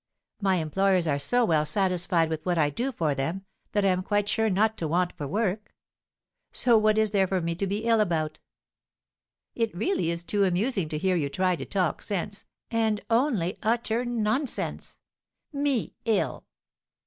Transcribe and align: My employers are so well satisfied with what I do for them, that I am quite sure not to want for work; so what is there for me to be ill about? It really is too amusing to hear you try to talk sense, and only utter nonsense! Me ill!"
My 0.41 0.55
employers 0.55 1.05
are 1.05 1.19
so 1.19 1.45
well 1.45 1.63
satisfied 1.63 2.31
with 2.31 2.43
what 2.43 2.57
I 2.57 2.71
do 2.71 2.91
for 2.91 3.13
them, 3.13 3.45
that 3.73 3.85
I 3.85 3.89
am 3.89 4.01
quite 4.01 4.27
sure 4.27 4.49
not 4.49 4.75
to 4.79 4.87
want 4.87 5.13
for 5.13 5.27
work; 5.27 5.75
so 6.51 6.75
what 6.75 6.97
is 6.97 7.11
there 7.11 7.27
for 7.27 7.39
me 7.39 7.53
to 7.53 7.67
be 7.67 7.83
ill 7.83 7.99
about? 7.99 8.39
It 9.53 9.75
really 9.77 10.09
is 10.09 10.23
too 10.23 10.43
amusing 10.43 10.89
to 10.89 10.97
hear 10.97 11.15
you 11.15 11.29
try 11.29 11.55
to 11.55 11.65
talk 11.65 12.01
sense, 12.01 12.45
and 12.71 13.01
only 13.11 13.59
utter 13.61 14.03
nonsense! 14.03 14.97
Me 15.53 15.93
ill!" 16.05 16.47